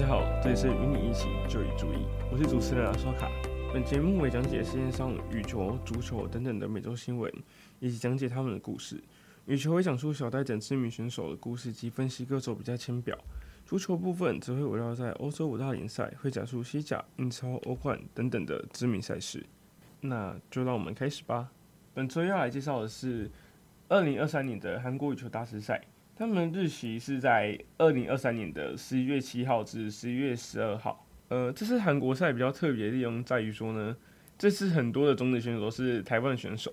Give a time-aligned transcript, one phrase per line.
[0.00, 3.30] 大家好，这里是与你一起就医注意，我是主持人阿刷卡。
[3.70, 7.30] 本节目为讲解世界上羽球、足球等等的美洲新闻，
[7.80, 8.98] 以及讲解他们的故事。
[9.44, 13.14] 羽球会讲述小戴等知名选手的故事及分析各种比赛签表，
[13.66, 19.44] 足球部分则会围绕在欧洲五大联赛，会讲述西甲、英超、欧冠等等的知名赛事。
[20.00, 21.50] 那就让我们开始吧。
[21.92, 23.30] 本周要来介绍的是
[23.88, 25.78] 二零二三年的韩国羽球大师赛。
[26.20, 31.06] 他们日期是在二零二三年的十一月七号至十一月十二号。
[31.28, 33.96] 呃，这次韩国赛比较特别的地方在于说呢，
[34.36, 36.70] 这次很多的种子选手是台湾选手，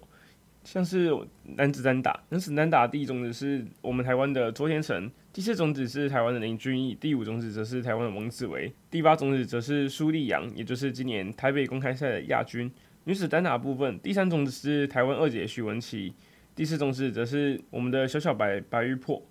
[0.65, 1.17] 像是
[1.55, 12.69] 男子单打，男子单打第一种子是我们台湾的周天成，第四种子是台湾的林俊逸，第五种子则是台湾的王子维，第八种子则是苏丽阳，也就是今年台北公开赛的亚军。
[13.05, 16.13] 女子单打部分，第三种子是台湾二姐许文琪，
[16.53, 19.23] 第四种子则是我们的小小白白玉珀。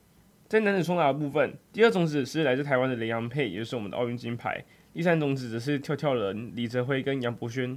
[0.48, 4.52] 在男子双打的部分，第二种子是来自台湾的雷洋配，也就是我们的奥运金牌；
[4.92, 7.76] 第三种子则是跳跳人李泽辉跟杨博轩；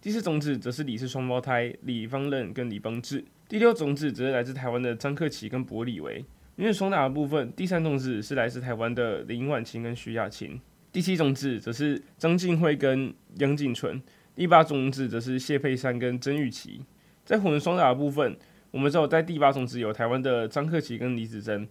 [0.00, 6.24] 第四种子则是李氏双胞胎李方任跟李方志；第六种子则是来自台湾的张克奇跟柏李维。
[6.56, 10.58] 女子双打的部分，第三种子是来自台湾的林婉晴跟徐雅琴；
[10.90, 13.96] 第七种子则是张静慧跟杨景纯；
[14.34, 16.80] 第八种子则是谢佩珊跟曾玉琪。
[17.24, 18.36] 在混双打的部分，
[18.72, 21.68] 我们只有在第八种子有台湾的张克奇跟李子珍。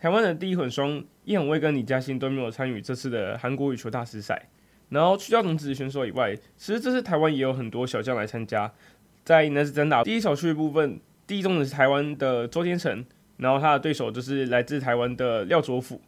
[0.00, 4.48] 台湾的第一混双叶永威跟李嘉欣都没有参与这次的韩国羽球大师赛。
[4.88, 8.72] 然后去掉种子选手以外，其实这次台湾也有很多小将来参加。
[9.24, 13.04] 在男子单打第一小区的部分，第一种子是台湾的周天成，
[13.36, 16.00] 然后他的对手就是来自台湾的廖卓辅。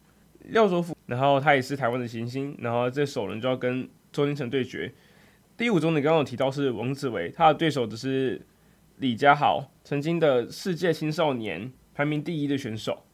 [0.45, 4.91] 廖卓辅，然后他也是台湾的行星，然后这首轮就要跟周天成对决。
[5.55, 8.41] 第五种子刚刚有提到是王子维，他的对手只是
[8.97, 13.05] 李佳豪，曾经的世界青少年排名第一的选手。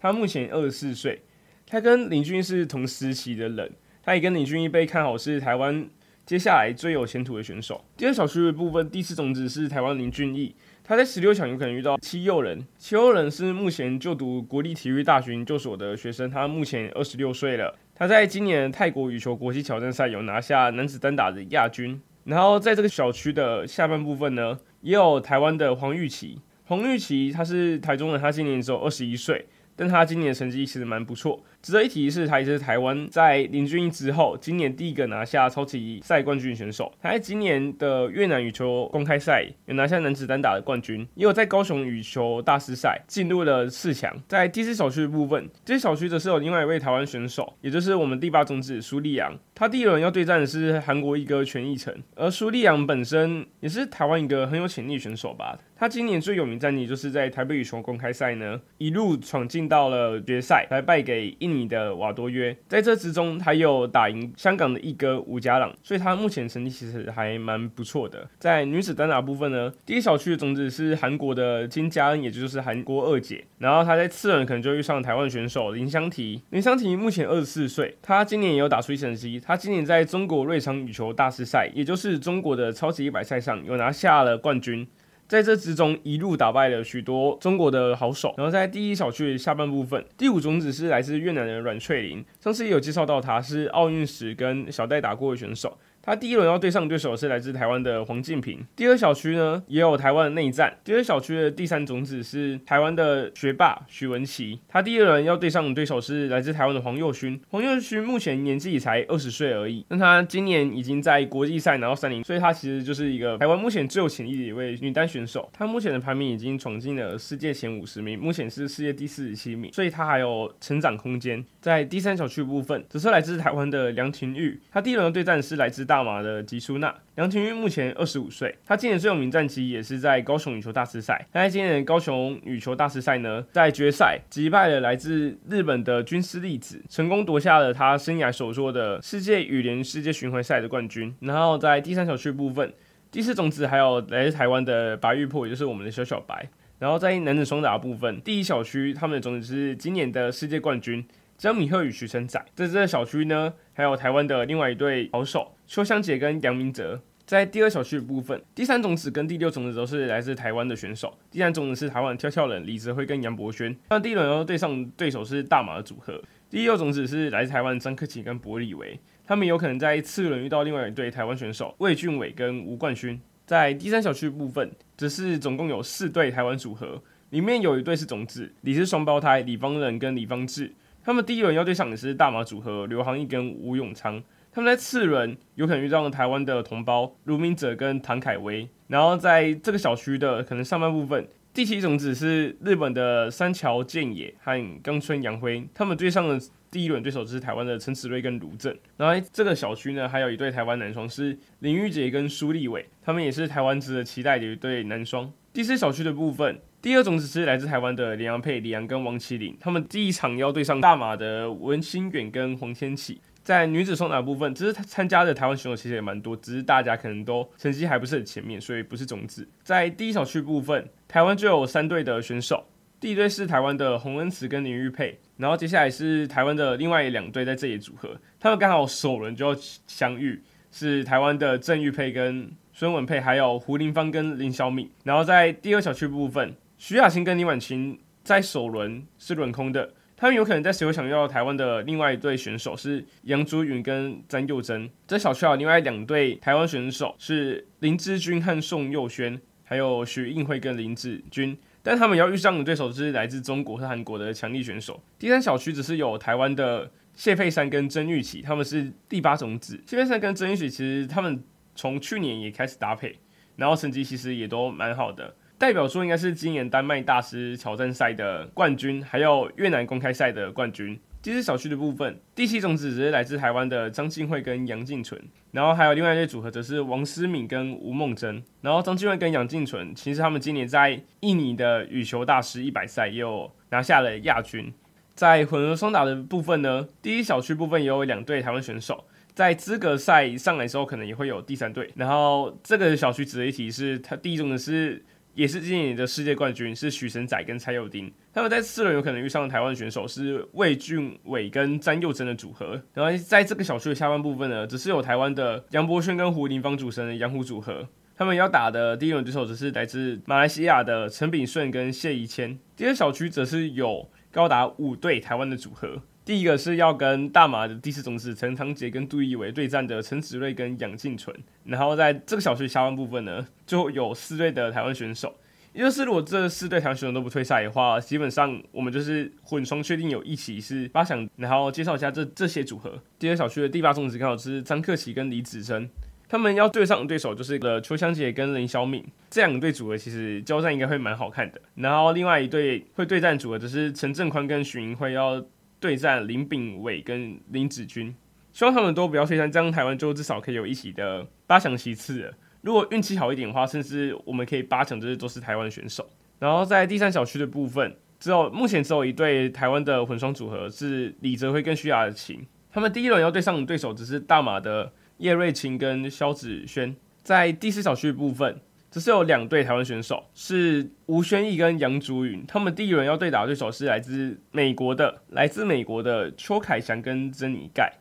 [0.00, 1.20] 他目前二十四岁，
[1.66, 3.70] 他跟林俊是同时期的人，
[4.02, 5.86] 他也跟林均益被看好是台湾
[6.24, 7.84] 接下来最有前途的选手。
[7.98, 17.76] 第二小区的部分，第四种子是台湾林均益，他在十六强有可能遇到戚又仁，戚又仁是目前就读国立体育大学研究所的学生，他目前二十六岁了。
[17.94, 22.00] 他在今年泰国羽球国际挑战赛有拿下男子单打的亚军。
[22.24, 29.46] 然后在这个小区的下半部分呢，也有台湾的黄玉琦，黄玉琦他是台中人，他今年只有二十一岁。
[29.80, 31.42] 但他今年的成绩其实蛮不错。
[31.62, 36.92] 值得一提的是，他也是台湾在林均益之后，今年第一个拿下超级赛冠军选手。
[37.02, 44.14] 他在今年的越南羽球公开赛有拿下男子单打的冠军，也有在高雄羽球大师赛进入了四强。
[44.26, 49.36] 在第四小区的部分，第四小区则是有另外一位台湾选手，也就是我们第八种子苏丽阳。
[49.54, 55.58] 他第一轮要对战的是韩国一哥权翊诚，而苏丽阳本身也是台湾一个很有潜力选手吧。
[55.76, 68.28] 他今年最有名战绩就是在台北羽球公开赛呢，一路闯进到了决赛，才败给印尼的瓦多约，在这之中，他又打赢香港的一哥吴家朗，所以他目前成绩其实还蛮不错的。
[68.38, 76.40] 在女子单打部分呢，第一小区的种子是韩国的金佳恩，也就是韩国二姐，然后他在次轮可能就遇上台湾选手林湘缇。
[76.50, 84.86] 林湘缇目前二十四岁，她今年也有打出一成绩，她今年在中国瑞昌羽球大师赛，也就是中国的超级一百赛上有拿下了冠军。
[85.30, 88.34] 在这之中，一路打败了许多中国的好手。
[88.36, 95.78] 然后在第一小区的下半部分，第五种子是来自越南的阮翠玲，上次也有介绍到，他是奥运时跟小戴打过的选手。
[96.02, 98.64] 他第一轮要对上的对手是来自台湾的黄靖平。
[98.74, 100.78] 第二小区呢，也有台湾的内战。
[100.82, 104.60] 第二小区的第三种子是台湾的学霸许文琪。
[104.68, 107.40] 他第一轮要对上的对手是来自台湾的黄佑勋。
[107.50, 115.50] 黄佑勋目前年纪也才二十岁而已，但他今年已经在国际赛拿到三零，所以他其实就是一个台湾目前最有潜力的一位女单选手。
[115.52, 121.44] 他目前的排名已经闯进了世界前五十名，目前是世界第四十七名，所以他还有成长空间。
[121.60, 124.58] 在第三小区部分，则是来自台湾的梁廷玉。
[124.70, 126.94] 他第一轮的对战是来自大马的吉苏娜。
[127.16, 131.26] 梁廷玉目前二十五岁，他今年最有名战绩也是在高雄羽球大师赛。
[131.32, 141.12] 他在今年高雄羽球大师赛呢，在决赛击败了来自日本的军师粒子，成功夺下了他生涯首座的世界羽联世界巡回赛的冠军。
[141.22, 142.72] 然后在第三小区部分，
[143.10, 146.48] 第四种子还有来自台湾的白玉珀，也就是我们的小小白。
[146.78, 151.04] 然后在男子双打部分，第一小区他们的种子是今年的世界冠军。
[151.40, 157.00] 江米赫与徐承宰，在这个小区呢，还有台湾的另外一对好手邱湘洁跟杨明哲。
[157.24, 161.16] 在第二小区的部分，第三种子跟第六种子都是来自台湾的选手。
[161.30, 163.74] 第三种子是台湾跳跳人李泽辉跟杨博轩。
[163.88, 166.22] 那第一轮要对上对手是大马的组合。
[166.50, 173.18] 第六种子是来自台湾张克勤跟柏李维，他们有可能在次轮遇到另外一对台湾选手魏俊伟跟吴冠勋。
[173.46, 180.74] 在第三小区部分，则是总共有四对台湾组合，里面有一对是种子，李是双胞胎李方仁跟李方智。
[181.02, 184.22] 他们第一轮要对上的是大马组合刘航毅跟吴永昌。
[184.52, 188.68] 他们在次轮有可能遇到台湾的同胞卢明哲跟唐凯威。
[188.88, 195.64] 然后在这个小区的可能上半部分，第七种子是日本的三桥健也和冈村洋辉。
[195.72, 196.38] 他们对上的
[196.70, 198.76] 第一轮对手就是台湾的陈子睿跟卢正。
[198.96, 205.32] 然后这个小区呢，还有一对台湾男双是林玉杰跟苏立伟，他们也是台湾值得期待的一对男双。
[205.52, 206.60] 第四小区的部分。
[206.82, 213.20] 第二种子是来自台湾的李洋配李洋跟王齐麟，他们第一场要对上大马的文心远跟黄天启。
[213.42, 219.46] 在女子双打部分，只是参加的台湾选手其实也蛮多，只是大家可能都成绩还不是很前面，所以不是种子。
[219.62, 222.66] 在第一小区部分，台湾就有三队的选手，
[222.98, 229.54] 第一队是台湾的洪恩慈跟林玉佩，然后接下来是台湾的另外两队在这里组合，他们刚好首轮就要
[229.86, 234.90] 相遇，是台湾的郑玉佩跟孙文佩，还有胡林芳跟林小敏。
[235.04, 236.56] 然后在第二小区部分。
[236.80, 244.88] 徐雅欣跟李婉晴在首轮是轮空的，他们有可能在随后想要台湾的另外一队选手是杨竹云跟詹佑珍。
[245.06, 255.02] 这小区啊，另外两队台湾选手是林之君和宋佑轩，还有许映慧跟林子君，但他们要遇上的对手是来自中国和韩国的强力选手。
[255.18, 259.78] 第三小区只是有台湾的谢佩珊跟曾玉琪，他们是第八种子。
[259.86, 261.44] 谢佩珊跟曾玉琪其实他们
[261.74, 263.18] 从去年也开始搭配，
[263.56, 265.36] 然后成绩其实也都蛮好的。
[265.60, 270.98] 代表作应该是今年丹麦大师挑战赛的冠军，还有越南公开赛的冠军。
[271.20, 275.20] 第四小区的部分，第七种子只是来自台湾的张敬慧跟杨静纯，
[275.52, 278.42] 然后还有另外一对组合则是王思敏跟吴梦真。
[278.62, 284.72] 然后张敬慧跟杨静纯，其实他们今年在印尼的羽球大师一百赛也有拿下了亚军。
[285.14, 289.04] 在混合双打的部分呢，第一小区部分也有两队台湾选手，
[289.34, 291.90] 在资格赛上来之后，可能也会有第三队。
[291.96, 295.04] 然后这个小区值得一提是，他第一种的是。
[295.34, 302.82] 也是今年的世界冠军是许神仔跟蔡佑丁，他们在四轮有可能遇上的台湾选手是魏俊伟跟詹佑珍的组合。
[302.92, 307.88] 然后在这个小区的下半部分呢，只是有台湾的杨博轩跟胡林芳组成的杨胡组合。
[308.16, 312.58] 他们要打的第一轮对手则是来自马来西亚的陈炳顺跟谢宜谦。
[312.76, 316.02] 第二小区则是有高达五对台湾的组合。
[316.30, 325.34] 第一个是要跟大马的第四种子陈昌杰跟杜奕伟对战的陈子睿跟杨静纯，然后在这个小区下半部分呢，就有四队的台湾选手，
[325.72, 331.28] 也就是如果这四队台湾选手都不退赛的话，基本上我们就是混双确定有一起是八强。
[331.34, 335.90] 然后介绍一下这这些组合，第二小区的第八种子刚好是张克奇跟李子珍，
[336.28, 341.60] 他们要对上的对手就是个邱香杰跟林小敏，这两队组合其实交战应该会蛮好看的。
[341.74, 345.44] 然后另外一队会对战组合就是陈正宽跟许盈辉要。
[345.80, 348.14] 对战林炳伟跟林子君，
[348.52, 352.32] 希望他们都不要退赛，这样台湾就至少可以有一起的八强席次。
[352.60, 356.08] 如果运气好一点的话，甚至我们可以八强就是都是台湾选手。
[356.38, 366.94] 然后在第三小区的部分，只有目前只有一对台湾的混双组合是李泽辉跟徐雅琴，他们第一轮要对上的对手只是大马的叶瑞琴跟萧子轩。
[367.22, 368.60] 在第四小区部分。
[368.90, 377.92] 只是有两队台湾选手，是吴宣义跟杨竹云，他们第一轮要对打的对手是来自美国的，来自美国的邱凯翔跟珍妮盖，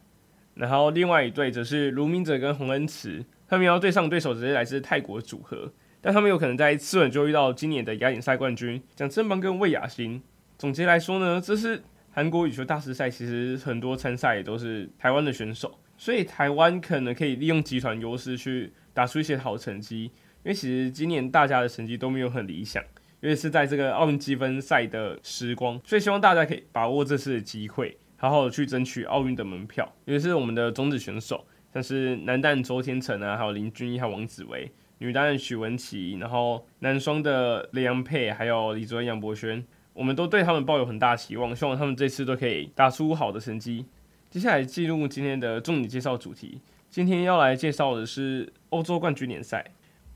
[0.56, 5.72] 然后另外一队则是卢明哲跟洪恩慈，他们要对上对手则是来自泰国组合，
[6.02, 10.22] 但他们有可能在次轮就遇到今年的亚锦赛冠军蒋正邦跟魏雅欣。
[10.58, 20.10] 总结来说呢，这是韩国羽球大师赛，其实很多参赛也都是台湾的选手，所以台湾可能可以利用集团优势去打出一些好成绩。
[20.44, 22.82] 因为其实今年大家的成绩都没有很理想，
[23.22, 29.94] 因为是在这个奥运积分赛的时光，所以希望大家可以把握这次的机会，好好的去争取奥运的门票。
[30.06, 43.86] 尤其是我们的种子选手，像是男单周天成啊，还有林均一还有王子维；女单许文琪，然后男双的雷洋配，还有李卓恩、杨博轩，我们都对他们抱有很大期望，希望他们这次都可以打出好的成绩。
[44.30, 49.66] 接下来进入今天的重点介绍主题，今天要来介绍的是欧洲冠军联赛。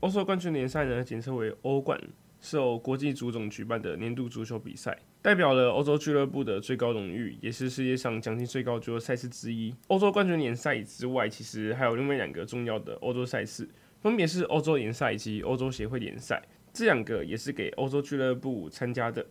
[0.04, 1.98] 欧洲冠军联赛呢，简称为欧冠，
[2.38, 9.74] 是由国际足总举办的年度足球比赛，代表了欧洲俱乐部的最高荣誉，也是世界上奖金最高足球赛事之一。
[9.86, 13.66] 欧洲冠军联赛之外，其实还有另外两个重要的欧洲赛事，
[14.02, 16.42] 分别是欧洲联赛以及欧洲协会联赛。
[16.70, 19.24] 这两个也是给欧洲俱乐部参加的。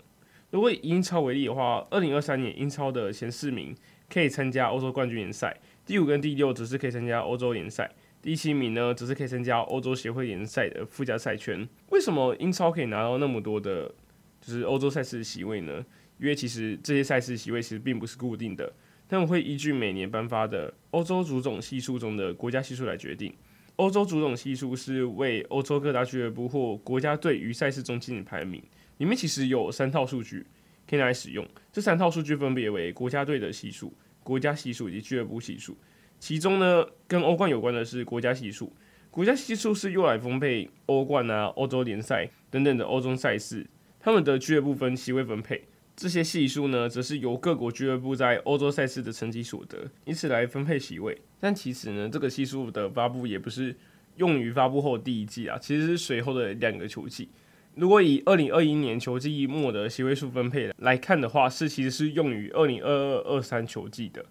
[0.50, 3.76] 如果以英超为例的话，二零二三年英超的前四名
[4.10, 7.92] 可以参加欧洲冠军联赛，第五跟第六则是可以参加欧洲联赛。
[8.24, 11.68] 第七名呢，则是可以参加欧洲协会联赛的附加赛圈。
[11.90, 13.94] 为什么英超可以拿到那么多的，
[14.40, 15.86] 就是欧洲赛事的席位呢？
[16.18, 18.72] 因为其实这些赛事席位其实并不是固定的，
[19.10, 23.36] 他们会依据每年颁发的欧洲足总系数中的国家系数来决定。
[23.76, 28.64] 欧洲足总系数是为欧洲各大俱乐部或国家队于赛事中进行排名，
[29.00, 30.46] 里面其实有三套数据，
[30.90, 31.46] 可以拿来使用。
[31.74, 33.92] 这三套数据分别为国家队的系数、
[34.24, 35.76] 国家系数以及俱乐部系数。
[36.24, 38.72] 其中呢，跟欧冠有关的是国家系数。
[39.12, 43.68] 国家系数是用来分配欧冠啊、欧洲联赛等等的欧洲赛事，
[44.00, 45.66] 他们的俱乐部分席位分配。
[45.98, 51.22] 这些系数呢，则是由各国俱乐部在欧洲赛事的成绩所得，以此来分配席位。
[51.42, 53.76] 但其实呢，这个系数的发布也不是
[54.16, 57.28] 用于发布后第一季啊，其实是随后的两个球季。
[57.76, 64.26] 如果以二零二一年球季末的席位数分配来看的话，是其实是用于二零二二二三球季的。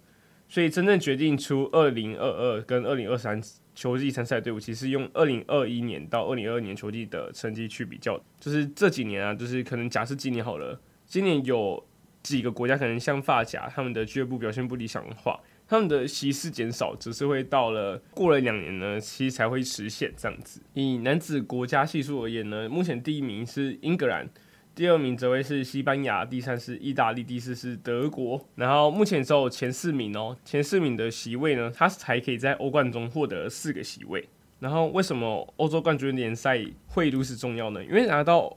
[0.53, 3.43] 所以真正决定出二零二二跟二零二三
[3.75, 11.83] 球季参赛队伍，其实用二零二一年到二零二二年球季的成绩去比较，就是这几年啊，就是可能假设今年好了，今年有
[12.23, 20.61] 几个国家可能像法甲，他们的俱乐部表现不理想的话，他们的席次减少，只是会到了过了两年呢，其实才会实现这样子。
[20.75, 24.29] 以男子国家系数而言呢，目前第一名是英格兰。
[24.75, 28.43] 第二名则会是西班牙，第三是意大利，第四是德国。
[28.55, 34.27] 然后目前只有前四名哦，前四名的席位呢，他才可以在欧冠中获得四个席位。
[34.61, 37.85] 然后为什么欧洲冠军联赛会如此重要呢？
[37.85, 38.57] 因为拿到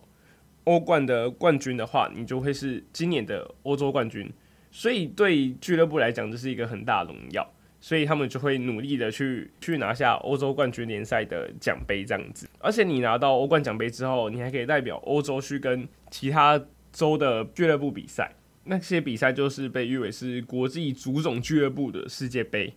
[0.63, 4.31] 欧冠的冠军的话，你就会是今年的欧洲冠军，
[4.72, 7.45] 所以对俱乐部来讲，这是一个很大的荣耀。
[7.86, 16.60] 所以他们就会努力的去去拿下欧洲冠军联赛的奖杯这样子，而且你拿到欧冠奖杯之后，你还可以代表欧洲去跟其他
[16.92, 18.34] 州的俱乐部比赛。
[18.63, 22.74] 那些比赛就是被誉为是国际足总俱乐部的世界杯，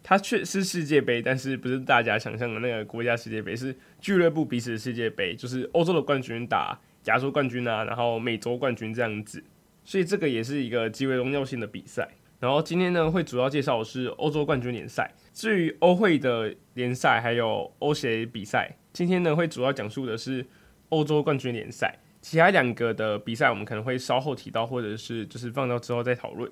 [0.00, 9.42] 它却是世界杯，但是不是大家想象的那个国家世界杯，是俱乐部彼此的世界杯，就是欧洲的冠军打亚洲冠军啊，然后美洲冠军这样子。
[9.84, 12.08] 所以这个也是一个极为荣耀性的比赛。
[12.42, 15.08] 然后今天呢，会主要介绍的是欧洲冠军联赛。
[15.32, 20.44] 至于欧会的联赛还有欧协比赛，今天呢会主要讲述的是
[20.88, 21.96] 欧洲冠军联赛。
[22.20, 26.50] 其他两个的比赛我们可能会稍后提到，或者是就是放到之后再讨论。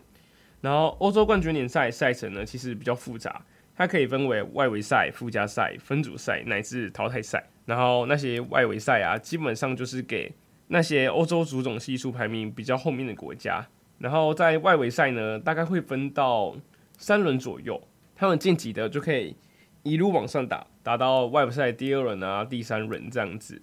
[0.61, 3.45] 然后欧洲冠军联赛赛程呢，其实比较复杂，
[3.75, 7.45] 它可以分为外围赛、附加赛、分组赛乃至淘汰赛。
[7.67, 10.33] 然后那些外围赛啊，基本上就是给
[10.69, 13.67] 那些欧洲足总系数排名比较后面的国家。
[14.01, 16.57] 然后在外围赛呢，大概会分到
[16.97, 17.79] 三轮左右，
[18.17, 19.37] 他们晋级的就可以
[19.83, 23.61] 一路往上打，打到外围赛第二轮啊、第三轮这样子。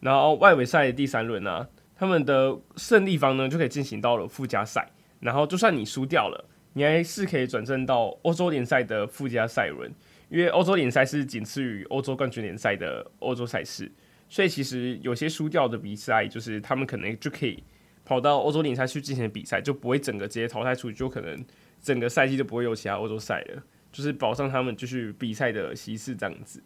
[0.00, 4.90] 然后外围赛第三轮啊，他们的胜利方呢就可以进行到了附加赛。
[5.20, 9.88] 然后就算你输掉了，你还是可以转正到欧洲联赛的附加赛轮，
[10.28, 13.88] 因为欧洲联赛是仅次于欧洲冠军联赛的欧洲赛事，
[14.28, 17.62] 所以其实有些输掉的比赛，就是他们可能就可以。
[18.06, 21.44] 跑到欧洲联赛去进行比赛，就不会整个直接淘汰出去，就可能
[21.82, 26.62] 整个赛季就不会有其他欧洲赛了，就是保障他们继续比赛的席次这样子。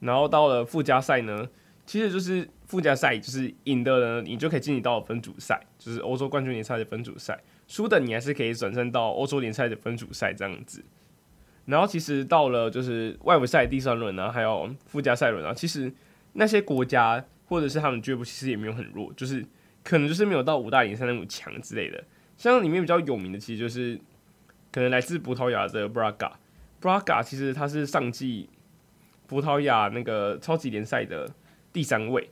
[0.00, 1.46] 然后到了附加赛呢，
[1.84, 10.82] 其实就是附加赛，就是赢的呢，你就可以进行到分组赛，就是欧洲冠军联赛的分组赛，输的你还是可以转战到欧洲联赛的分组赛这样子。
[11.66, 15.92] 然后其实到了就是外围赛第三轮啊，还有附加赛轮啊，其实
[16.32, 19.44] 那些国家或者是他们俱乐部其实也没有很弱，就是。
[19.88, 22.04] 可能就是没有到五大联赛那么强之类的，
[22.36, 23.98] 像里面比较有名的，其实就是
[24.70, 26.32] 可能来自葡萄牙的 Braga。
[26.78, 28.50] Braga 其实它是上季
[29.26, 31.26] 葡萄牙那个超级联赛的
[31.72, 32.28] 第三位，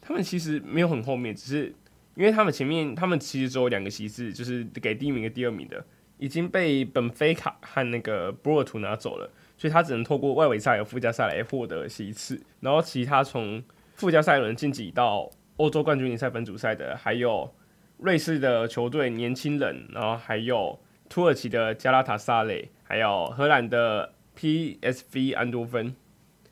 [0.00, 1.74] 他们其实没有很后面，只是
[2.14, 5.84] 因为他们前面他们其实只有两个席次，就是给第一名跟第二名的，
[6.18, 9.28] 已经被本菲卡和那个波尔图拿走了，
[9.58, 13.60] 所以他只能透过外围赛和附加赛来获得席次，然后其他从
[13.96, 15.28] 附加赛轮晋级到。
[15.56, 17.50] 欧洲冠军联赛分组赛的还有
[17.98, 25.96] 瑞士的球队年轻人，然后还有土耳其的加拉塔萨雷，还有荷兰的 PSV 安多芬。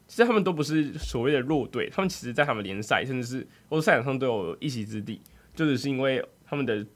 [0.06, 5.20] 其实他们都不是所谓的弱队，他们其实在他们联赛甚至是欧洲赛场上都有一席之地，
[5.54, 6.86] 就只是因为他们的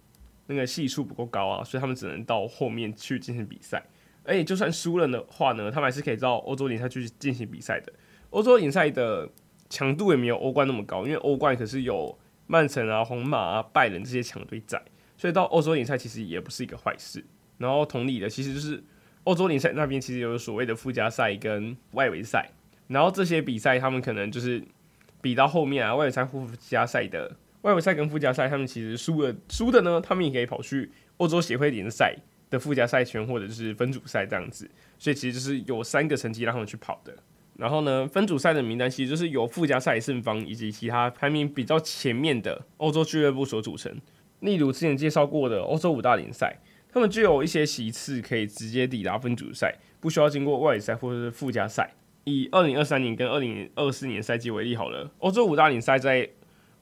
[0.47, 3.85] 那个系数不够高啊，所以他们只能到后面去进行比赛。
[4.25, 7.93] 而且就算输了的话呢，他们还是可以到欧洲联赛去进行比赛的。
[8.31, 9.29] 欧洲联赛的。
[9.71, 14.83] 强度也没有欧冠那么高，因为欧冠可是有曼城啊、皇马啊、拜仁这些强队在，
[15.17, 17.25] 所以到欧洲联赛其实也不是一个坏事。
[17.59, 18.83] 然后同理的，其实就是
[19.25, 22.49] 欧洲联赛那边其实有所谓的附加赛跟外围赛，
[22.87, 24.63] 然后这些比赛他们可能就是
[25.21, 32.17] 比到后面啊，外围赛附加赛的外围赛跟附加赛，他们其实输了输的呢，他们也可以跑去欧洲协会联赛
[32.49, 37.15] 的附加赛圈或者就是分组赛这样子，所以其实就是有三个层级让他们去跑的。
[37.59, 43.95] 然后呢，分组赛的名单其实就是由附加赛胜方以及其他排名比较前面的欧洲俱乐部所组成。
[44.41, 46.57] 例如之前介绍过的欧洲五大联赛，
[46.89, 51.93] 他们就有一些席次可以直接抵达分组赛，不需要经过外围赛或者是附加赛。
[52.23, 56.31] 以二零二三年跟二零二四年赛季为例好了，欧洲五大联赛在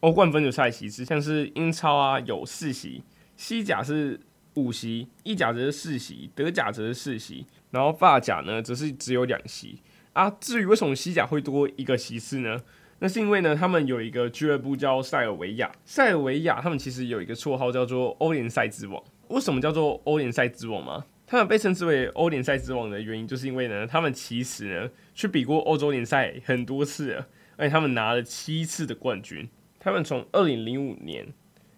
[0.00, 3.02] 欧冠分组赛席次，像是英超啊有四席，
[3.34, 4.20] 西甲是
[4.54, 9.80] 五席，意甲则是四席，德甲则是四席，然后法甲呢则是只有两席
[10.16, 10.36] 啊。
[10.40, 12.62] 至于为什么西甲会多一个席次呢？
[12.98, 19.02] 那是因为呢，他们有一个俱乐部叫塞尔维亚，塞尔维亚他们其实有一个绰号叫做欧联赛之王。
[19.28, 21.04] 为什么叫做欧联赛之王吗？
[21.26, 29.46] 他们被称之为欧联赛之王的原因，就是因为呢，他们其实呢去比过欧洲联赛很多次了，而且他们拿了七次的冠军。
[29.78, 31.26] 他们从二零零五年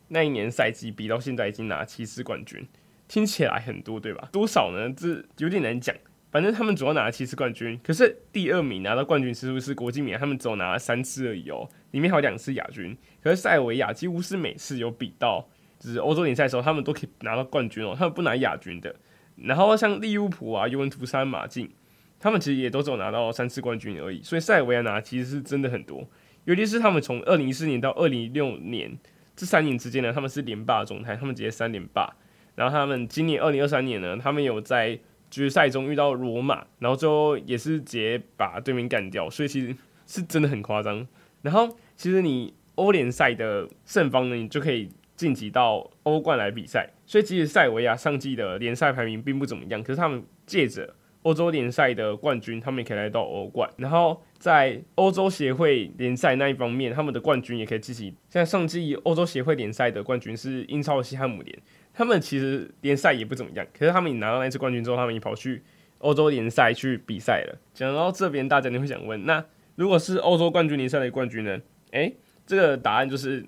[0.09, 2.65] 那一年赛季比到现在，已经拿七次冠军，
[3.09, 4.29] 听起来很多，对吧？
[4.31, 4.95] 多少呢？
[4.97, 5.97] 这有点难讲。
[6.31, 12.97] 反正他们主要拿了七次冠军，可是第二名拿到冠军次数是国际米兰，他们只有拿了三次而已哦，里面还有两次亚军。
[13.23, 18.95] 可是塞尔维亚几乎是每次有比到，就是欧洲联赛的时候，他们都可以拿到冠军哦，他们不拿亚军的。
[19.37, 21.71] 然后像利物浦啊、尤文图斯、马竞，
[22.21, 24.23] 他们其实也都只有拿到三次冠军而已。
[24.23, 26.07] 所以塞尔维亚拿其实是真的很多，
[26.45, 28.99] 尤其是他们从二零一四年到二零一六年
[29.35, 32.13] 这三年之间呢，他们是连霸的状态，他们直接三连霸。
[32.57, 34.99] 然后他们今年二零二三年呢，他们有在
[35.31, 39.75] 决赛中遇到罗马，然后最后也是直接把对面干掉，所以其实
[40.07, 41.07] 是真的很夸张。
[41.43, 46.89] 然后其实你欧联赛的胜方呢，你就可以晋级到欧冠来比赛。
[47.07, 53.69] 所以其实塞维亚上季的联赛排名并不怎么样，可是他们借着欧洲联赛的冠军，他们也可以来到欧冠。
[53.77, 58.15] 然后在欧洲协会联赛那一方面，他们的冠军也可以自己。
[58.29, 61.59] 像上季欧洲协会联赛的冠军是英超的西汉姆联。
[61.99, 65.65] 他们其实联赛也不怎么样，可是他们拿到那次冠军之后，他们也跑去
[65.99, 67.59] 欧洲联赛去比赛了。
[67.75, 71.61] 讲到这边，大家你会想问，那如果是欧洲冠军联赛的冠军呢？
[71.91, 72.15] 诶，
[72.47, 73.45] 这个答案就是，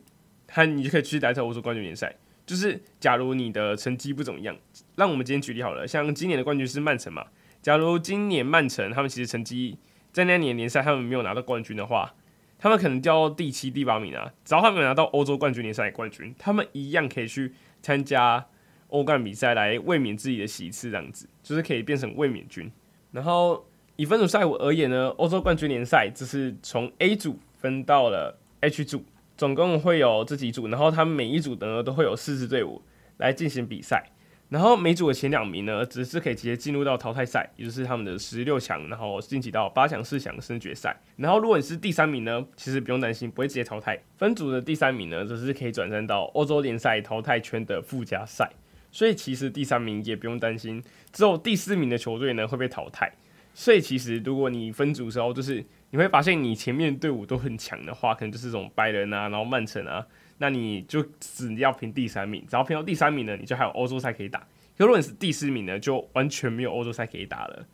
[0.49, 2.12] 他你就可以去来到欧洲冠军联赛。
[2.45, 4.57] 就是假如你的成绩不怎么样，
[4.97, 7.25] 让我们今天举例好了，像今年的冠军是曼城嘛。
[7.62, 9.78] 假如今年曼城他们其实成绩
[10.11, 12.12] 在那年联赛他们没有拿到冠军的话，
[12.61, 14.33] 他们可能掉到第七、第八名啊。
[14.45, 17.52] 只要他们拿到欧洲冠军联赛冠军，他们一样可以去。
[17.83, 18.47] 参加
[18.88, 22.71] 欧冠比赛来卫冕自己的席次，这样子就是可以变成卫冕军。
[23.11, 29.02] 然后以分组赛我而言呢，欧洲冠军联赛就是从 A 组分到了 H 组，
[29.35, 32.82] 总共会有这几组，然后他们每一组呢都会有四支队伍
[33.17, 34.11] 来进行比赛。
[34.50, 41.00] 然后每组的前两名呢，只是可以直接进入到淘汰赛，也就是他们的十六强，然后晋级到八强、四强、升决赛。
[41.17, 43.97] 然后如果你是第三名呢，其实不用担心，不会直接淘汰。
[44.19, 48.50] 分组的第三名呢，则是可以转战到欧洲联赛淘汰圈的附加赛。
[48.91, 50.82] 所以其实第三名也不用担心，
[51.13, 53.13] 只有第四名的球队呢会被淘汰。
[53.54, 60.04] 所以其实如果你分组的时候，就是你会发现你前面队伍都很强的话，可能就是这种拜仁啊，然后曼城啊。
[60.43, 64.39] 那你就只要拼第三名，只要拼到第三名呢，你就还有欧洲赛可以打。
[64.79, 67.67] 可如果你是第四名呢，就完全没有欧洲赛可以打了。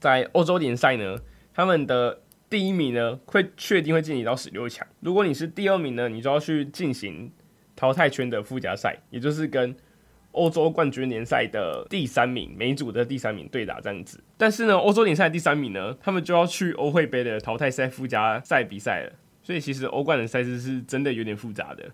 [0.00, 1.18] 在欧洲联赛呢，
[1.52, 4.86] 他们的第一名呢会确定会晋级到十六强。
[5.00, 7.30] 如果你是第二名呢，你就要去进行
[7.76, 9.76] 淘汰圈的附加赛，也就是跟
[10.32, 14.18] 欧洲冠军联赛的第三名每组的第三名对打这样子。
[14.38, 19.12] 但是呢，欧洲联赛第三名呢，他们就要去欧会杯的淘汰赛附加赛比赛了。
[19.42, 21.84] 所以其实欧冠的赛事是真的有点复杂的。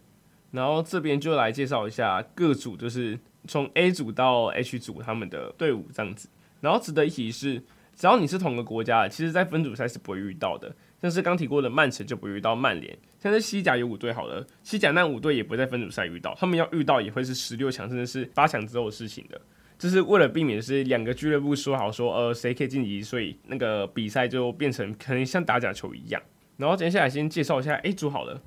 [0.51, 6.29] 然后这边就来介绍一下各组，就是从 A 组到 H 组他们的队伍这样子。
[6.61, 7.63] 然后值得一提是，
[7.95, 10.75] 只要你是同个国家的，其实在分组赛是不会遇到的。
[11.01, 19.41] 像是刚提过的曼城就不会遇到曼联，像是西甲有五队好了，西甲那五队也不在分组赛遇到，他们要遇到也会是十六强甚至是八强之后的事情的。
[19.79, 26.21] 这是为了避免是两个俱乐部说好说呃谁可以晋级，所以那个比赛就变成可能像打假球一样。
[26.59, 28.39] 然后接下来先介绍一下 A 组好了。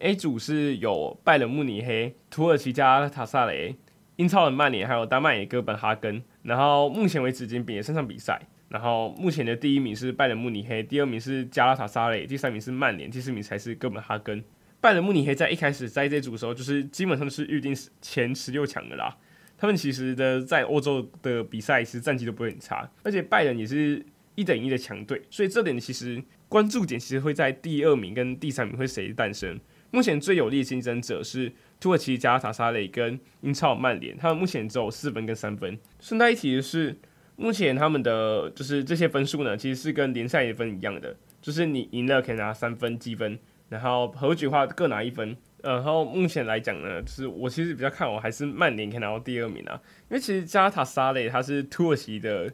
[0.00, 3.76] A 组是有拜仁慕尼黑、土耳其加塔萨雷、
[4.16, 6.22] 英超的曼联，还有丹麦的哥本哈根。
[6.42, 8.40] 然后目前为止已经比了三场比赛。
[8.68, 14.44] 然后目前的第一名是拜仁慕尼黑，第二名是加拉塔萨雷，第三名是曼联，第四名才是哥本哈根。
[14.80, 19.16] 拜仁慕尼黑在一开始在这组的时候，就是基本上是预定前十六强的啦。
[19.56, 29.58] 他们其实的在欧洲的比赛其实战绩都不会很差，而且拜仁也是一等一的强队，所以这点其实关注点其实会在第二名跟第三名会谁诞生。
[29.90, 35.78] 目前最有力竞争者是土耳其加塔萨雷跟英超曼联，他们目前只有四分跟三分。
[36.00, 36.96] 顺带一提的是，
[37.36, 45.36] 目前他们的就是这些分数呢，其实是跟联赛的分一样的，就是你赢了可以拿三分积分，然后和局的话各拿一分。
[45.62, 52.52] 然后目前来讲呢，就是我其实比较看好还是曼联可以拿到第二名啊，因为其实加塔萨雷他是土耳其的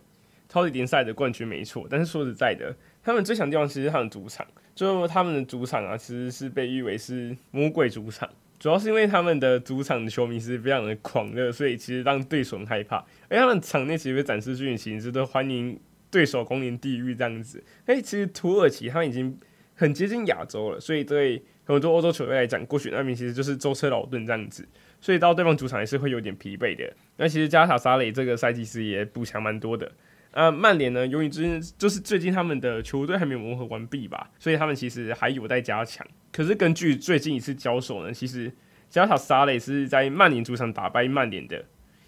[0.48, 4.44] 超级联赛的冠军没错，但是说实在的，他们最强地方其实是他们主场。
[4.74, 12.96] 就他们的主场啊，其实是被誉为是魔鬼主场，主要是因为他们的主场的球迷是非常的狂热，所以其实让对手很害怕。
[13.28, 15.78] 而他们场内其实会展示剧情，是都欢迎
[16.10, 17.62] 对手攻临地狱这样子。
[17.86, 19.38] 哎，其实土耳其他们已经
[19.76, 24.66] 很接近亚洲了，所以对很多欧洲球队来讲，过去那边其实就是舟车劳顿这样子，
[25.00, 26.92] 所以到对方主场也是会有点疲惫的。
[27.16, 29.92] 那其实加塔萨雷这个赛季是也补强蛮多的。
[30.34, 36.04] 呃，曼联呢，由于最近就是最近他们的球队还没有磨合完毕吧，所以他们其实还有待加强。
[36.32, 38.52] 可是根据最近一次交手呢，其实
[38.90, 41.64] 加塔萨雷是在曼联主场打败曼联的。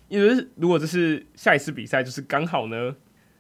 [0.09, 2.97] 因为如果这是下一次比赛，就是刚好呢，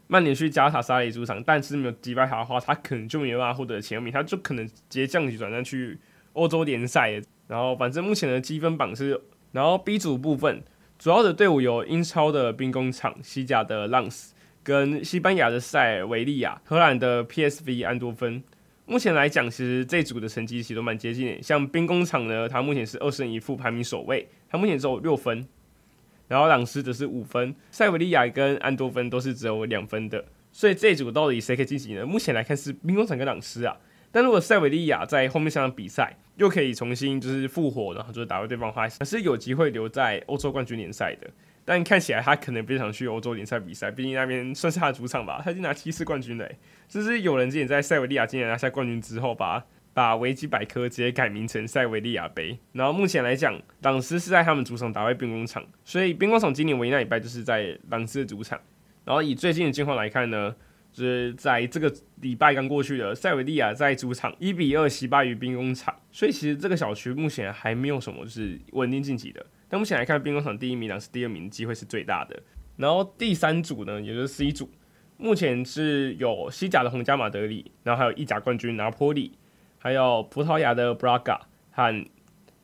[0.07, 5.99] 曼联去加塔萨雷主场，但是没有击败他的话，他可能就没有办法获得前名，他就可能直接降级转战去
[6.35, 7.21] 欧洲联赛。
[7.49, 9.21] 然后反正目前的积分榜是，
[9.51, 10.63] 然后 B 组部分
[10.97, 14.33] 主要的队伍有英超的兵工厂、西甲的浪斯。
[14.67, 18.43] 跟西班牙的塞尔维利亚、荷兰的 PSV 安多芬，
[18.85, 21.41] 目前来讲，其实这组的成绩其实都蛮接近的。
[21.41, 25.47] 像兵工厂呢，它目前是二胜一负，排名首位，它目前只有六分。
[26.27, 30.25] 然后朗斯则是五分，塞维利亚跟安多芬都是只有两分的。
[30.51, 32.05] 所以这组到底谁可以晋级呢？
[32.05, 33.77] 目前来看是兵工厂跟朗斯啊。
[34.11, 41.31] 但如果塞维利亚在后面上场比赛又可以重新就是复活，然后就是打败对方的话，还是有机会留在欧洲冠军联赛的。
[41.67, 45.43] 但看起来他可能不想去欧洲联赛比赛，毕竟那边算是他的主场吧。
[45.45, 46.49] 他已经拿七次冠军了，
[46.89, 52.57] 这是有人之前在塞维利亚今年拿下冠军之后，把把维基百科直接改名成塞维利亚杯。
[52.73, 58.61] 然后目前来讲，朗斯是在他们主场打败兵工厂，所以兵工厂今年唯一那礼拜就是在朗斯的主场。
[59.05, 60.55] 然后以最近的情况来看呢，
[60.93, 69.45] 就是在这个礼拜刚过去的塞维利亚在主场一比二惜败于兵工厂，所以其实这个小区目前还没有什么就是稳定晋级的。
[69.69, 72.41] 但目前来看，兵工厂第一名，呢是第二名机会是最大的。
[72.77, 74.71] 然后第三组呢，也就是 C 组，
[75.17, 79.33] 目前是有西甲的皇家马德里，然后还有意甲冠军拿坡里，
[79.79, 82.07] 还有葡萄牙的布拉加和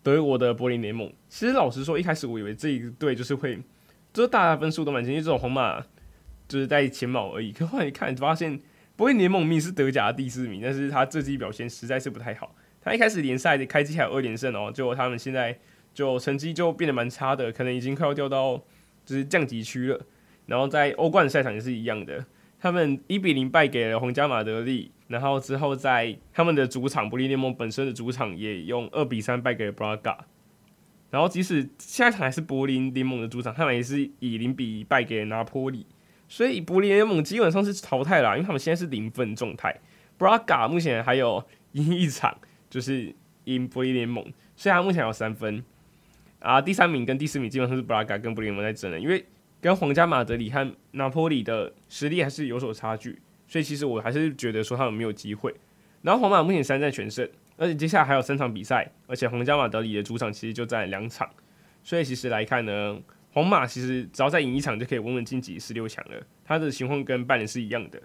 [0.03, 1.12] 德国的柏林联盟。
[1.29, 3.59] 其实老实说，一开始我以为这一队就是会，
[4.12, 5.85] 就是大家分数都蛮接近，这种皇马
[6.47, 7.51] 就是在前茅而已。
[7.51, 8.61] 可后来一看，发现
[8.95, 12.55] 柏林联盟名是德甲的第四名，但是他这季表现实在是不太好。
[12.81, 15.59] 他一开始联赛的开季还有二连胜哦，结果他们现在。
[15.95, 18.57] 就成绩就变得蛮差的，可能已经快要掉到
[19.05, 20.01] 就是降级区了。
[20.47, 22.25] 然后在欧冠赛场也是一样的，
[22.59, 30.19] 他们一比零败给了皇家马德里，然后之后在他们的主场柏林联盟本身的主场也用二比三败给了布拉加。
[31.11, 35.87] 然后即使下一场还是柏林联盟的主场，他们也是以零比一败给了拿坡里。
[36.27, 39.79] 所以柏林联盟基本上是淘汰了，因为他们现在是零分状态。
[40.17, 42.37] 布拉加目前还有赢一场，
[42.71, 44.25] 就是赢柏林联盟，
[44.57, 45.63] 所以他目前有三分。
[46.43, 49.25] 啊，第三名跟第四名基本上是布拉加跟布林联盟在争的，因为
[49.61, 55.55] 跟皇家马德里和拿坡里的实力还是有所差距，所以其实我还是觉得说他们没有机会。
[56.03, 61.31] 然后皇马目前三战全胜，而且接下来还有三场比赛，而且皇家马德里的主场其实就在两场，
[61.85, 62.99] 所以其实来看呢，
[63.33, 66.21] 皇马其实只要再赢一场就可以稳稳晋级十六强了。
[66.45, 68.03] 他的情况跟拜仁是一样的，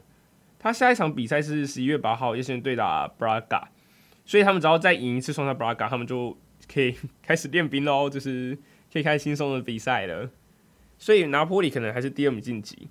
[0.60, 3.68] 他下一场比赛是十一月八号，也是对打布拉加，
[4.26, 6.38] 所以他们只要再赢一次双杀布拉加，他们就。
[6.72, 8.58] 可以开始练兵喽，就是
[8.92, 10.30] 可以开始轻松的比赛了。
[10.98, 12.88] 所以拿坡里可能还是第二名晋级。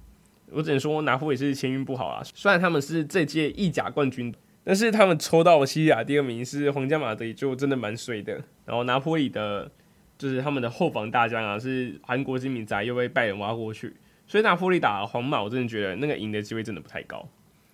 [0.53, 2.23] 我只能说拿坡里是签运不好啊。
[2.35, 8.35] 虽然他们是这届意甲冠军，但是他们抽到西甲第二名是皇家马德里，就真的蛮衰的。
[8.65, 9.69] 然后拿坡里的，
[10.17, 13.93] 就是他们的后防大将啊，是韩国金敏哉又被拜仁挖过去。
[14.29, 17.29] 所以拿坡里打皇马，我真的觉得那个赢的机会真的不太高。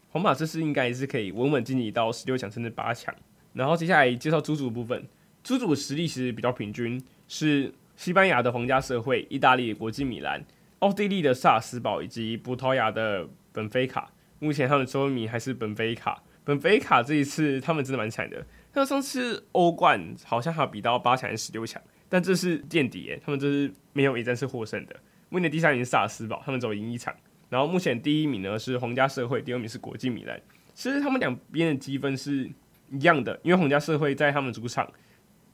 [0.08, 3.14] 皇马这次应该是可以稳稳晋级到十六强甚至八强。
[3.52, 5.06] 然后接下来介绍主组部分。
[5.42, 10.44] 主组实力其实比较平均，是西班牙的皇家社会、意大利的国际米兰、
[10.78, 14.10] 奥地利的萨尔斯堡以及葡萄牙的本菲卡。
[14.38, 16.22] 目前他们最后一名还是本菲卡。
[16.44, 24.96] 本菲卡这一次他们真的蛮惨的，像上次欧冠好像还比到八强还是十六强，但这是垫底耶，他们这是没有一战是获胜的。
[25.28, 27.14] 目前第三名萨尔斯堡，他们只有赢一场。
[27.48, 30.40] 然后目前第一名呢是皇家社会，第二名是国际米兰。
[30.74, 32.50] 其实他们两边的积分是
[32.90, 34.90] 一样的，因为皇家社会在他们主场。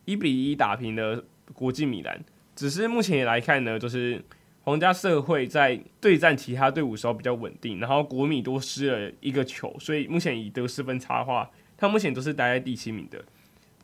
[0.09, 2.19] 一比一打平了国际米兰，
[2.57, 4.25] 只是目前来看呢，就是
[4.63, 13.23] 皇家社会在对战其他队伍时候比较稳定，然后国米多失了一个球，所以目前以得失分差的话，他目前都是待在第七名的。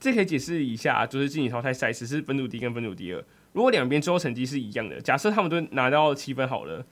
[0.00, 6.86] 这可以解释一下，就是晋级淘汰赛只是分组第一跟分组第二，如果两边最后成绩是一样的，假设他们都拿到七分好了，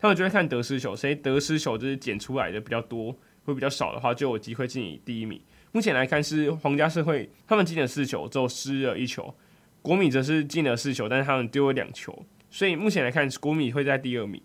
[0.00, 5.40] 他们就会看得失球，谁得失球就是减出来的比较多，会比较少的话，就有机会进第一名。
[5.72, 9.34] 目前来看是皇家社会，他们进了四球，之后失了一球；
[9.80, 14.40] 国米则是进了四球，但是他们丢了两球，所以目前来看国米会在第二名。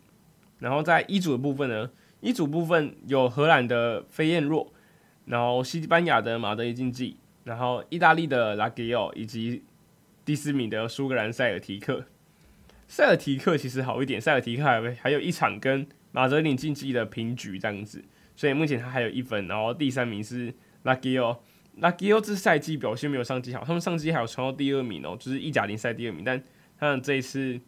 [0.59, 4.73] 然后在一组的部分呢，一组部分有荷兰的飞燕诺，
[5.25, 9.63] 然后西班牙的马德里竞技，然后意大利的拉吉奥，以及
[10.23, 12.05] 第四名的苏格兰塞尔提克。
[12.87, 18.01] 塞尔提克其实好一点，塞尔提克还还有一场跟马德里竞技的平局这样子，
[18.33, 20.53] 所以目前他还有一分，然后第三名是。
[20.83, 21.39] Lucky 哦，
[21.77, 26.23] 拉基欧这赛季表现没有上季好，他们上季还有冲到第二名哦，就是意甲联赛第二名。
[26.23, 26.41] 但
[26.79, 27.59] 他们这一次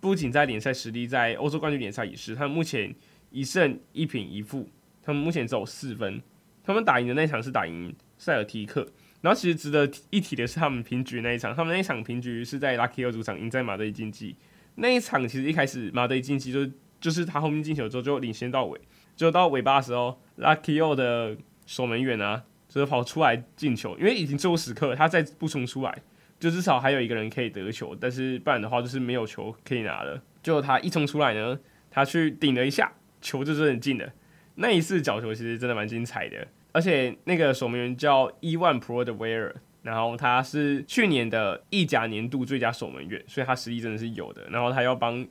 [0.00, 2.34] 不仅在联赛实力，在欧洲冠军联赛也是。
[2.34, 2.94] 他们目前
[3.30, 4.68] 一胜一平一负，
[5.02, 6.22] 他们目前只有四分。
[6.62, 8.86] 他们打赢的那场是打赢塞尔提克。
[9.22, 14.36] 然后其实值得一提的是，他们平局那一场，他们那一场平局是在拉基欧主场赢在马德里竞技。
[14.76, 16.66] 那一场其实一开始马德里竞技就
[17.00, 18.80] 就是他后面进球之后就领先到尾，
[19.16, 22.44] 就到尾巴的时候，拉基欧的守门员啊。
[22.70, 26.02] 就是跑出来进球，因为已经最后时刻，他再不冲出来，
[26.38, 27.96] 就至少还有一个人可以得球。
[28.00, 30.22] 但是不然的话，就是没有球可以拿了。
[30.40, 31.58] 就他一冲出来呢，
[31.90, 34.08] 他去顶了一下，球就真的进了。
[34.54, 39.52] 那一次角球其实真的蛮精彩的，而且那个守门员叫伊万普罗德维尔，
[39.82, 44.46] 然后他是去年的意甲年度最佳守门员，所以他实力真的是有的。
[44.48, 45.26] 然后他要帮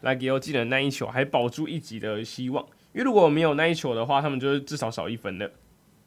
[0.00, 5.52] 拉基欧进了那一球，还保住一级的希望，因为如果没有那一球的话，他们就是至少少一分的。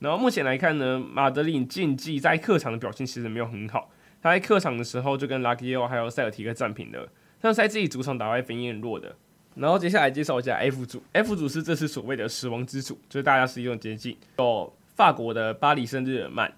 [0.03, 3.89] 然后目前来看呢，马德里竞技在客场的表现其实没有很好。
[4.21, 7.07] 他在客场的时候就跟拉基欧还有塞尔提克战平的，
[7.39, 9.15] 但是在自己主场打败分也很弱的。
[9.55, 16.51] 然后接下来介绍一下 F 组，F 组是这次所谓的死亡之组，就是大家是一种接近，有法国的巴黎圣日耳曼，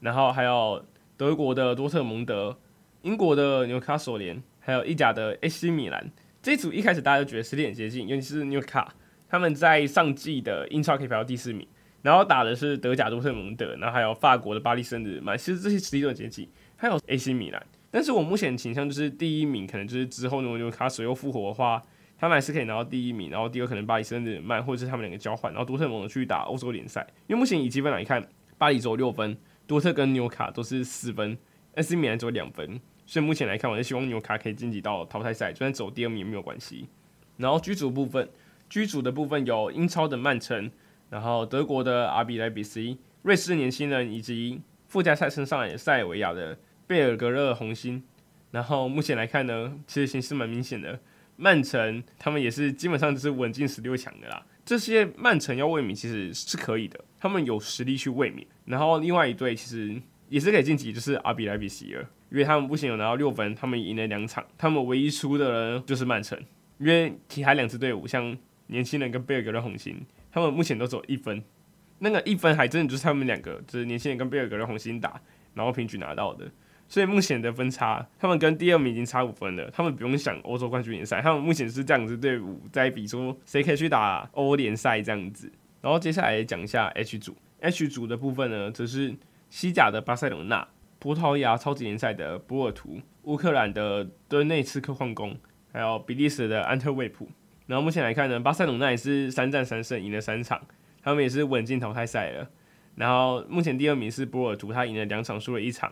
[0.00, 0.84] 然后还有
[1.16, 2.58] 德国的多特蒙德，
[3.00, 6.10] 英国的纽卡索联，还有意甲的 AC 米兰。
[6.42, 8.92] 这一组一开始大家都觉得实力很接近，尤其是纽卡，
[9.30, 11.66] 他们在上季的英超可以排到第四名。
[12.02, 17.64] 然后打的是德甲多特蒙德，然后还有法国的巴黎圣日耳曼，其实这些实力都很接近，还有 AC 米兰。
[17.92, 21.80] 但是我目前倾向就是第一名，可能就是之后如果纽卡索又复活的话，
[22.18, 23.30] 他们还是可以拿到第一名。
[23.30, 27.06] 然后第二可能巴黎圣日耳曼，或者是他们两个交换，然后多特蒙德去打欧洲联赛。
[27.28, 28.26] 因为目前以积分来看，
[28.58, 29.36] 巴黎只有六分，
[29.66, 31.38] 多特跟纽卡都是四分
[31.74, 32.80] ，AC 米兰只有两分。
[33.06, 36.88] 所以目前来看，我是希望纽卡可以晋级到淘汰赛，就算走第二名也没有关系。
[37.36, 38.28] 然后居组部分
[38.68, 40.70] 居组的部分有英超的曼城。
[41.12, 48.02] 然后德国的 RB 莱比锡，瑞士年轻人以及附加赛升上来塞尔维亚的贝尔格勒红星。
[48.50, 50.98] 然后目前来看呢，其实形势蛮明显的，
[51.36, 54.46] 曼城他们也是基本上就是稳进十六强的啦。
[54.64, 58.46] 这些曼城要卫冕其实是可以的，他们有实力去卫冕。
[58.64, 66.42] 然后另外一队其实也是可以晋级，就是 RB 莱比锡了，因为他们不仅有拿到六分，他们赢了两场，他们唯一输的人就是曼城，
[66.78, 68.34] 因为其他两支队伍像
[68.68, 70.00] 年轻人跟贝尔格勒红星。
[70.32, 71.44] 他们目前都只有一分，
[71.98, 75.20] 那个一分还真的就是他们两个，就是年轻人跟贝尔格勒红星打，
[75.54, 76.50] 然后平局拿到的。
[76.88, 79.70] 所以目前的分差，他们跟第二名已经差五分了。
[79.70, 85.50] 他们不用想欧洲冠军联赛，他们目前是这样子队伍在比说谁可以去打欧联赛这样子。
[85.80, 89.14] 然后接下来讲一下 H 组，H 组的部分呢，则是
[89.48, 90.68] 西甲的巴塞隆纳、
[90.98, 95.36] 葡萄牙超级联赛的波尔图、乌克兰的顿内茨克矿工，
[95.72, 97.28] 还有比利时的安特卫普。
[97.72, 100.60] 然后目前来看呢，巴塞隆那也是三战三胜，赢了三场，
[101.02, 102.50] 他们也是稳进淘汰赛了。
[102.96, 105.90] 然后目前第二名是波尔图，他赢了两场，输了一场。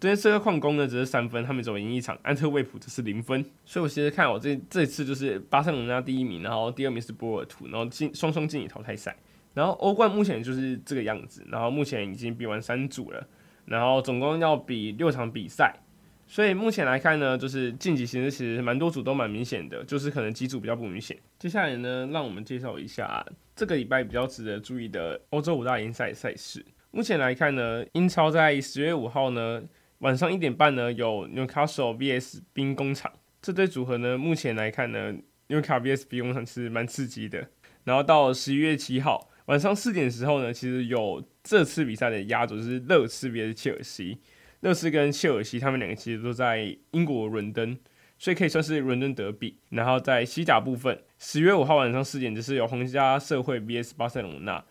[0.00, 2.18] 对，这个矿工呢只是三分，他们只赢一场。
[2.24, 9.14] 安特卫普只是零分，所以我其实看我这这次就是巴塞隆那第一名，然后第二名是波尔图，然后进双双进淘汰赛。
[9.54, 13.24] 然后欧冠目前就是这个样子，然后目前已经比完三组了，
[13.66, 15.76] 然后总共要比六场比赛。
[16.30, 21.18] 所以目前来看呢，就是晋级形势其实蛮多组都蛮明显的，就是可能几组比较不明显。
[21.40, 26.64] 接下来呢，让我们介绍一下这个礼拜比较值得注意的欧洲五大联赛赛事。
[26.92, 29.60] 目前来看呢，英超在十月五号呢
[29.98, 33.12] 晚上一点半呢有纽卡索 VS 兵工厂
[33.42, 35.12] 这对组合呢，目前来看呢
[35.48, 37.48] 纽卡 VS 兵工厂是蛮刺激的。
[37.82, 44.20] 然后到十一月七号晚上四点时候呢，其实有这次比赛的压轴是热刺 VS 切尔西。
[44.60, 47.78] 热刺跟切尔西，他们两个其实都在英国伦敦，
[48.18, 49.56] 所以可以算是伦敦德比。
[49.70, 54.62] 然后在西甲部分，十月五号晚上四点，就是有皇家社会 VS 巴塞隆纳。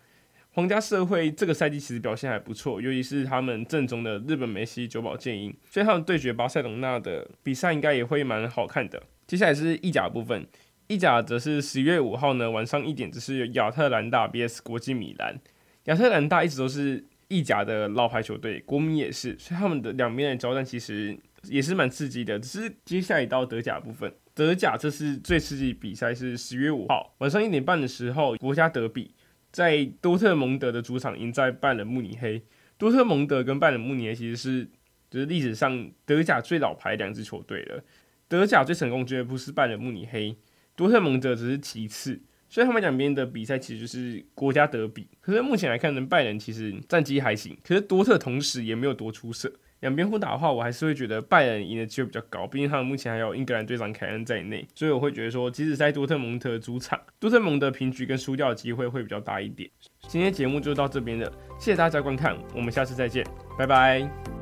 [0.51, 9.01] 皇家社会这个赛季其实表现还不错，尤其是他们正宗的日本梅西久保建英，所以他们对决巴塞隆纳的比赛应该也会蛮好看的。
[9.25, 10.45] 接下来是意甲部分，
[10.87, 15.39] 意甲则是十月五号呢晚上一点，就是有亚特兰大 VS 国际米兰。
[15.85, 17.05] 亚特兰大一直都是。
[17.29, 22.37] 意甲的老牌球队，国米也是，所以他们的两边的交战其实也是蛮刺激的。
[22.39, 29.13] 只是接下来到德甲部分，德甲这是最刺激比赛，是十月五号晚上一点半的时候，国家德比
[29.51, 32.43] 在多特蒙德的主场迎战拜仁慕尼黑。
[32.77, 34.69] 多特蒙德跟拜仁慕尼黑其实是
[35.09, 37.83] 就是历史上德甲最老牌两支球队了。
[38.27, 40.35] 德甲最成功绝对不是拜仁慕尼黑，
[40.75, 42.21] 多特蒙德只是其次。
[42.49, 59.69] 所以他们两边的比赛其实就是国家德比，可是目前来看呢，拜仁其实战绩还行，可是多特同时也没有多出色，两边互打的话，我还是会觉得拜仁赢的机会比较高，毕竟他们目前还有英格兰队长凯恩在内，所以我会觉得说，即使在多特蒙德主场， 多特蒙德平局跟输掉的机会会比较大一点。
[60.07, 63.23] 今天节目就到这边了，谢谢大家观看，我们下次再见，
[63.57, 64.38] 拜拜。